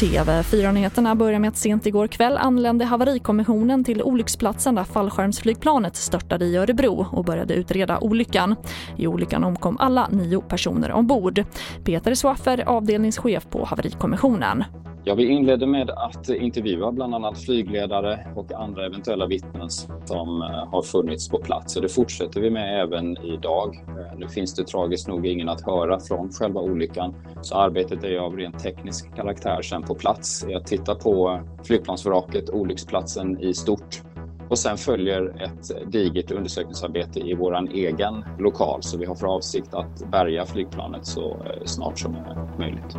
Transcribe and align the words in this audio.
TV4-nyheterna 0.00 1.14
börjar 1.14 1.38
med 1.38 1.48
att 1.48 1.56
sent 1.56 1.86
igår 1.86 2.06
kväll 2.06 2.36
anlände 2.36 2.84
haverikommissionen 2.84 3.84
till 3.84 4.02
olycksplatsen 4.02 4.74
där 4.74 4.84
fallskärmsflygplanet 4.84 5.96
störtade 5.96 6.44
i 6.44 6.56
Örebro 6.56 7.06
och 7.12 7.24
började 7.24 7.54
utreda 7.54 7.98
olyckan. 7.98 8.56
I 8.96 9.06
olyckan 9.06 9.44
omkom 9.44 9.78
alla 9.78 10.08
nio 10.08 10.40
personer 10.40 10.92
ombord. 10.92 11.44
Peter 11.84 12.14
Swaffer, 12.14 12.68
avdelningschef 12.68 13.50
på 13.50 13.64
haverikommissionen. 13.64 14.64
Ja, 15.06 15.14
vi 15.14 15.26
inledde 15.26 15.66
med 15.66 15.90
att 15.90 16.28
intervjua 16.28 16.92
bland 16.92 17.14
annat 17.14 17.38
flygledare 17.38 18.26
och 18.36 18.52
andra 18.52 18.86
eventuella 18.86 19.26
vittnen 19.26 19.70
som 20.04 20.42
eh, 20.42 20.48
har 20.48 20.82
funnits 20.82 21.28
på 21.28 21.38
plats. 21.38 21.76
Och 21.76 21.82
det 21.82 21.88
fortsätter 21.88 22.40
vi 22.40 22.50
med 22.50 22.82
även 22.82 23.18
idag. 23.18 23.84
Eh, 23.88 24.18
nu 24.18 24.28
finns 24.28 24.54
det 24.54 24.64
tragiskt 24.64 25.08
nog 25.08 25.26
ingen 25.26 25.48
att 25.48 25.60
höra 25.60 26.00
från 26.00 26.32
själva 26.32 26.60
olyckan, 26.60 27.14
så 27.42 27.54
arbetet 27.54 28.04
är 28.04 28.18
av 28.18 28.36
rent 28.36 28.58
teknisk 28.58 29.16
karaktär 29.16 29.62
sen 29.62 29.82
på 29.82 29.94
plats. 29.94 30.46
att 30.56 30.66
titta 30.66 30.94
på 30.94 31.40
flygplansvraket, 31.64 32.50
olycksplatsen 32.50 33.40
i 33.40 33.54
stort 33.54 34.02
och 34.48 34.58
sen 34.58 34.76
följer 34.76 35.42
ett 35.42 35.92
digert 35.92 36.30
undersökningsarbete 36.30 37.20
i 37.20 37.34
vår 37.34 37.68
egen 37.74 38.24
lokal 38.38 38.82
så 38.82 38.98
vi 38.98 39.06
har 39.06 39.14
för 39.14 39.26
avsikt 39.26 39.74
att 39.74 40.10
bärga 40.10 40.46
flygplanet 40.46 41.06
så 41.06 41.30
eh, 41.30 41.64
snart 41.64 41.98
som 41.98 42.16
möjligt. 42.58 42.96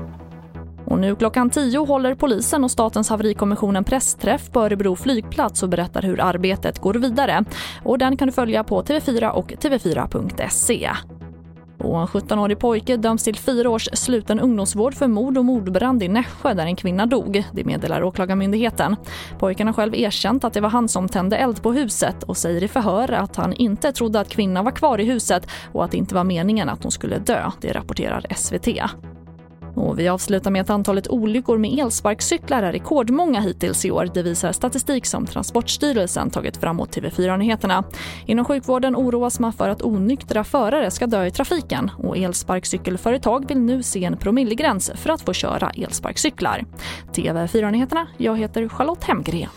Och 0.85 0.99
nu 0.99 1.15
klockan 1.15 1.49
10 1.49 1.85
håller 1.85 2.15
polisen 2.15 2.63
och 2.63 2.71
Statens 2.71 3.09
haverikommission 3.09 3.75
en 3.75 3.83
pressträff 3.83 4.51
på 4.51 4.61
Örebro 4.61 4.95
flygplats 4.95 5.63
och 5.63 5.69
berättar 5.69 6.01
hur 6.01 6.21
arbetet 6.21 6.79
går 6.79 6.93
vidare. 6.93 7.45
Och 7.83 7.97
den 7.97 8.17
kan 8.17 8.27
du 8.27 8.31
följa 8.31 8.63
på 8.63 8.83
TV4 8.83 9.29
och 9.29 9.51
tv4.se. 9.51 10.89
Och 11.77 12.01
en 12.01 12.07
17-årig 12.07 12.59
pojke 12.59 12.97
döms 12.97 13.23
till 13.23 13.35
fyra 13.35 13.69
års 13.69 13.89
sluten 13.93 14.39
ungdomsvård 14.39 14.93
för 14.93 15.07
mord 15.07 15.37
och 15.37 15.45
mordbrand 15.45 16.03
i 16.03 16.07
Nässjö 16.07 16.53
där 16.53 16.65
en 16.65 16.75
kvinna 16.75 17.05
dog. 17.05 17.43
Det 17.53 17.63
meddelar 17.63 18.03
Åklagarmyndigheten. 18.03 18.95
Pojken 19.39 19.67
har 19.67 19.73
själv 19.73 19.95
erkänt 19.95 20.43
att 20.43 20.53
det 20.53 20.61
var 20.61 20.69
han 20.69 20.87
som 20.87 21.09
tände 21.09 21.37
eld 21.37 21.63
på 21.63 21.73
huset 21.73 22.23
och 22.23 22.37
säger 22.37 22.63
i 22.63 22.67
förhör 22.67 23.11
att 23.11 23.35
han 23.35 23.53
inte 23.53 23.91
trodde 23.91 24.19
att 24.19 24.29
kvinnan 24.29 24.65
var 24.65 24.71
kvar 24.71 24.99
i 24.99 25.05
huset 25.05 25.47
och 25.71 25.83
att 25.83 25.91
det 25.91 25.97
inte 25.97 26.15
var 26.15 26.23
meningen 26.23 26.69
att 26.69 26.83
hon 26.83 26.91
skulle 26.91 27.17
dö. 27.17 27.51
Det 27.61 27.71
rapporterar 27.71 28.25
SVT. 28.35 28.67
Och 29.75 29.99
vi 29.99 30.07
avslutar 30.07 30.51
med 30.51 30.61
att 30.61 30.69
antalet 30.69 31.07
olyckor 31.07 31.57
med 31.57 31.79
elsparkcyklar 31.79 32.63
är 32.63 32.71
rekordmånga 32.71 33.39
hittills 33.39 33.85
i 33.85 33.91
år. 33.91 34.09
Det 34.13 34.23
visar 34.23 34.51
statistik 34.51 35.05
som 35.05 35.25
Transportstyrelsen 35.25 36.29
tagit 36.29 36.57
fram 36.57 36.79
åt 36.79 36.97
TV4-nyheterna. 36.97 37.83
Inom 38.25 38.45
sjukvården 38.45 38.95
oroas 38.95 39.39
man 39.39 39.53
för 39.53 39.69
att 39.69 39.81
onyktra 39.81 40.43
förare 40.43 40.91
ska 40.91 41.07
dö 41.07 41.25
i 41.25 41.31
trafiken 41.31 41.91
och 41.97 42.17
elsparkcykelföretag 42.17 43.47
vill 43.47 43.59
nu 43.59 43.83
se 43.83 44.03
en 44.03 44.17
promillegräns 44.17 44.91
för 44.95 45.09
att 45.09 45.21
få 45.21 45.33
köra 45.33 45.69
elsparkcyklar. 45.69 46.65
TV4-nyheterna, 47.13 48.07
jag 48.17 48.37
heter 48.37 48.69
Charlotte 48.69 49.03
Hemgren. 49.03 49.49